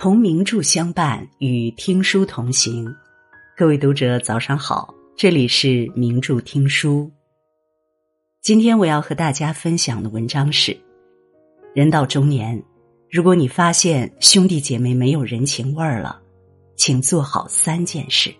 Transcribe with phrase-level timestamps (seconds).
[0.00, 2.90] 同名著相伴，与听书同行。
[3.54, 7.12] 各位读者，早上好，这里是名著听书。
[8.40, 10.74] 今天我要和大家分享的文章是：
[11.74, 12.62] 人到中年，
[13.10, 16.18] 如果你发现兄弟姐妹没有人情味儿了，
[16.76, 18.34] 请做好三件事。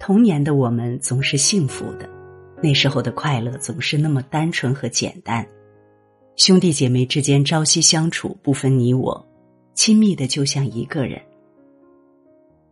[0.00, 2.08] 童年的我们总是幸福的，
[2.62, 5.46] 那时候的快乐总是那么单纯和简单。
[6.36, 9.24] 兄弟姐妹之间朝夕相处，不分你我，
[9.74, 11.20] 亲密的就像一个人。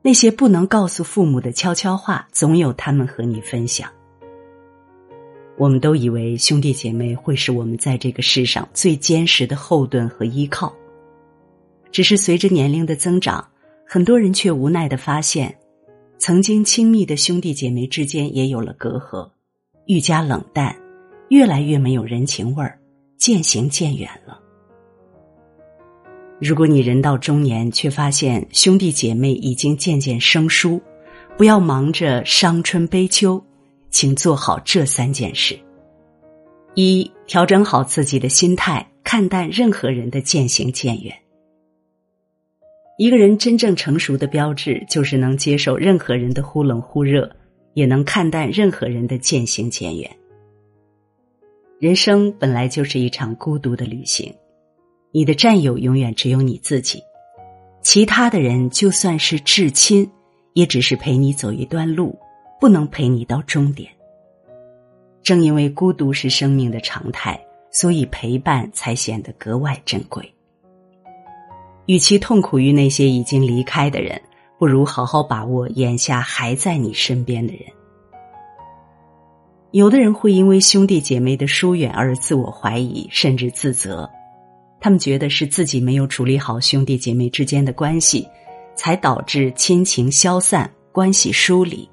[0.02, 3.88] 那些不能告诉父母的悄悄话，总有他们和你分享。
[5.56, 10.74] 我们都以为兄弟姐妹会是我们在这个世上最坚实的后盾和依靠，
[11.92, 13.46] 只是随着年龄的增长，
[13.86, 15.56] 很多人却无奈的发现，
[16.18, 19.30] 曾经亲密的兄弟姐妹之间也有了隔阂，
[19.86, 20.76] 愈加冷淡，
[21.28, 22.76] 越来越没有人情味儿。
[23.22, 24.36] 渐行渐远了。
[26.40, 30.82] 如果你人到中年，却发现兄弟姐妹已经渐渐生疏，
[31.38, 33.40] 不要忙着伤春悲秋，
[33.90, 35.56] 请做好这三件事：
[36.74, 41.16] 一、调整好自己的心态，看淡任何人的渐行渐远。
[42.98, 47.30] 一个人真正成熟的标志，就是能接受任何人的忽冷忽热，
[47.74, 50.10] 也能看淡任何人的渐行渐远。
[51.82, 54.32] 人生本来就是一场孤独的旅行，
[55.10, 57.02] 你的战友永远只有你自己，
[57.82, 60.08] 其他的人就算是至亲，
[60.52, 62.16] 也只是陪你走一段路，
[62.60, 63.90] 不能陪你到终点。
[65.24, 70.32] 正因为孤独是生命的常态，所以陪伴才显得格外珍贵。
[71.86, 74.22] 与其痛苦于那些已经离开的人，
[74.56, 77.64] 不如好好把握眼下还在你身边的人。
[79.72, 84.08] 有的人会因为兄弟姐妹的疏远而自我怀疑，甚至自责，
[84.78, 88.28] 他们觉得是自己没有处理好兄弟姐妹之间的关系，
[88.74, 91.88] 才导致亲情消散、关系疏离。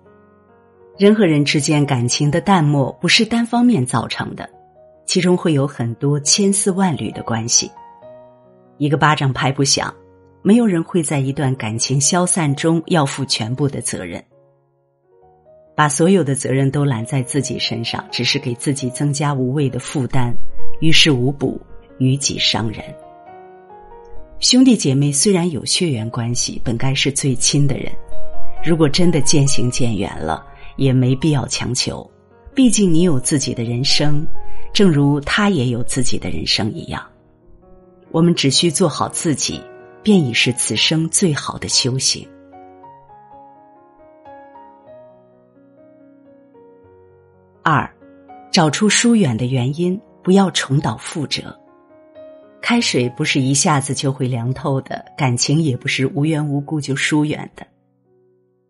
[0.97, 4.49] 人和人之间感情的淡漠不是单方面造成的，
[5.05, 7.71] 其中会有很多千丝万缕的关系。
[8.77, 9.93] 一个巴掌拍不响，
[10.41, 14.21] 没有人会在一段感情消散中要负全部的责任。
[15.79, 20.35] 把所有的责任都揽在自己身上，只是给自己增加无谓的负担，
[20.81, 21.57] 于事无补，
[21.99, 22.83] 于己伤人。
[24.39, 27.89] 兄弟姐妹虽然有血缘关系，本该是最亲的人，
[28.61, 30.45] 如果真的渐行渐远了，
[30.75, 32.05] 也没必要强求。
[32.53, 34.27] 毕竟你有自己的人生，
[34.73, 37.01] 正如他也有自己的人生一样。
[38.11, 39.61] 我们只需做好自己，
[40.03, 42.27] 便已是此生最好的修行。
[47.63, 47.89] 二，
[48.51, 51.55] 找出疏远的原因，不要重蹈覆辙。
[52.61, 57.65] 开水不是一下子就会凉透的，感情也不是无缘无故就疏远的。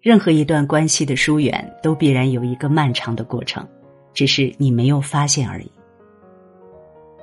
[0.02, 3.68] 任何一段关系的疏远，都必然有一个漫长的过程，
[4.14, 5.72] 只是你没有发现而已。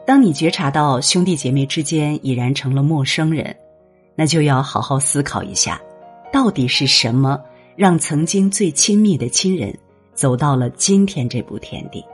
[0.06, 3.56] 当你觉察到兄弟姐妹之间已然成了陌生人，
[4.14, 5.80] 那就要好好思考一下，
[6.32, 7.40] 到底是什么
[7.76, 9.76] 让曾经最亲密的亲人。
[10.16, 12.04] 走到了今天这步田地。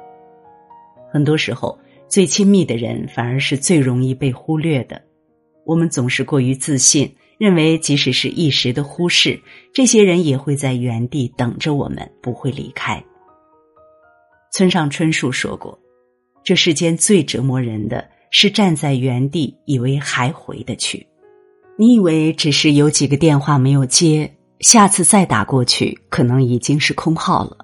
[1.10, 5.00] 很多时候，最亲密的人反而是最容易被忽略的。
[5.64, 9.40] 我们总是过于自信，认为即使是一时的忽视，
[9.72, 13.02] 这些人也会在原地等着我们，不会离开。
[14.52, 15.78] 村上春树说过
[16.44, 21.06] ：“这世间最折磨人的是站在原地，以为还回得去。
[21.78, 24.30] 你以为只是有几个电话没有接，
[24.60, 27.56] 下次再打过去，可能已经是空号了。”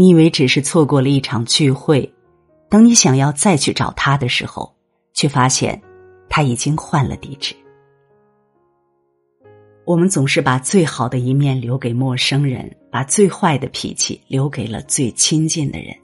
[0.00, 2.10] 你以为只是错过了一场聚会，
[2.70, 4.74] 等你想要再去找他的时候，
[5.12, 5.78] 却发现
[6.26, 7.54] 他已经换了地址。
[9.84, 15.94] 我们总是把最好的一面留给陌生人，把最坏的脾气留给了最亲近的人。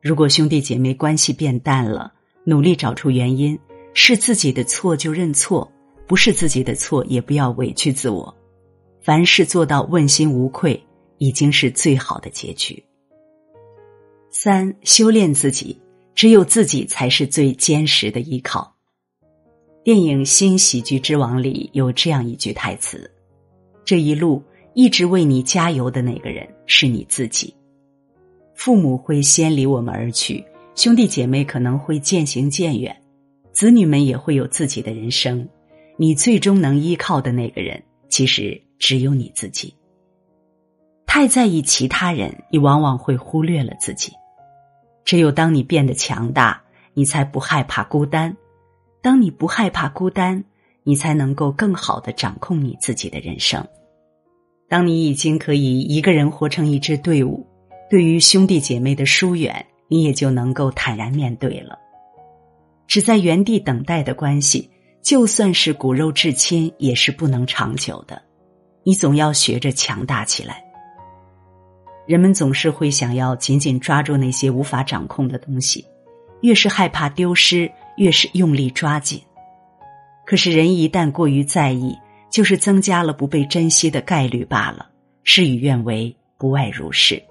[0.00, 2.12] 如果兄弟姐妹关系变淡了，
[2.44, 3.58] 努力找出原因，
[3.92, 5.68] 是自己的错就认错，
[6.06, 8.32] 不是自己的错也不要委屈自我，
[9.00, 10.80] 凡事做到问心无愧。
[11.22, 12.82] 已经是最好的结局。
[14.28, 15.80] 三、修炼自己，
[16.16, 18.74] 只有自己才是最坚实的依靠。
[19.84, 23.08] 电影《新喜剧之王》里有这样一句台词
[23.86, 24.42] ：“这一路
[24.74, 27.54] 一直为你加油的那个人是你自己。”
[28.56, 30.44] 父母会先离我们而去，
[30.74, 33.00] 兄弟姐妹可能会渐行渐远，
[33.52, 35.48] 子女们也会有自己的人生。
[35.96, 39.72] 你最终能依靠的那个人，其实只有你自己。
[41.14, 44.14] 太在意其他人，你往往会忽略了自己。
[45.04, 46.62] 只有当你变得强大，
[46.94, 48.34] 你才不害怕孤单。
[49.02, 50.42] 当你不害怕孤单，
[50.84, 53.62] 你才能够更好的掌控你自己的人生。
[54.70, 57.46] 当你已经可以一个人活成一支队伍，
[57.90, 61.78] 对于兄弟姐妹的疏远，你也就能够坦然面对了。
[62.86, 64.70] 只在原地等待的关系，
[65.02, 68.22] 就算是骨肉至亲，也是不能长久的。
[68.82, 70.64] 你总要学着强大起来。
[72.12, 75.82] 人们总是会想要紧紧抓住那些无法掌控的东西，
[76.42, 79.18] 越是害怕丢失，越是用力抓紧。
[80.26, 81.98] 可是人一旦过于在意，
[82.28, 84.90] 就是增加了不被珍惜的概率罢了。
[85.24, 87.22] 事与愿违，不外如是。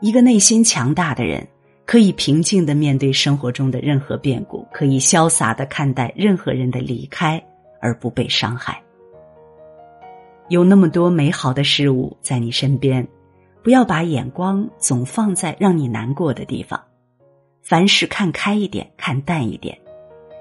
[0.00, 1.46] 一个内心强大的人，
[1.84, 7.38] 可以平静的面对生活中的任何变故，可以潇洒的看待任何人的离开，
[7.78, 8.82] 而不被伤害。
[10.48, 13.06] 有那么多美好的事物在你身边。
[13.62, 16.82] 不要把眼光总放在让你难过的地方，
[17.62, 19.78] 凡事看开一点，看淡一点，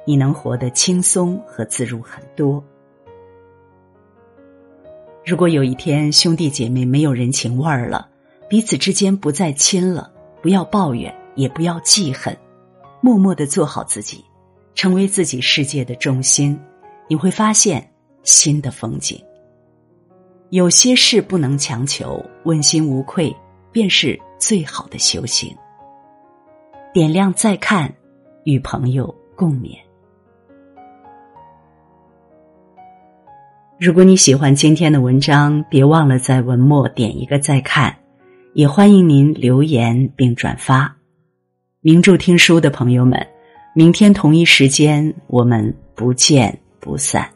[0.06, 2.64] 你能活得轻松和自如很多。
[5.26, 8.10] 如果有一天兄弟姐妹没有人情味儿了，
[8.50, 10.12] 彼此之间不再亲了，
[10.42, 12.36] 不要抱怨，也不要记恨，
[13.02, 14.24] 默默的做好自己，
[14.76, 16.58] 成为自己世界的中心，
[17.10, 17.92] 你会发现
[18.24, 19.22] 新的风景。
[20.52, 23.36] 有些事不能强求，问心无愧
[23.72, 25.56] 便是最好的修行。
[26.92, 27.94] 点亮再看，
[28.46, 29.78] 与朋友共勉。
[33.80, 37.96] 如果你喜欢今天的文章，别忘了在文末点一个再看，
[38.54, 40.98] 也欢迎您留言并转发。
[41.82, 43.28] 名著听书的朋友们，
[43.76, 47.30] 明天同一时间我们不见不散。